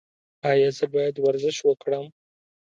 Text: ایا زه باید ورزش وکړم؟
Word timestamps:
ایا 0.51 0.69
زه 0.77 0.85
باید 0.93 1.15
ورزش 1.25 1.57
وکړم؟ 1.63 2.05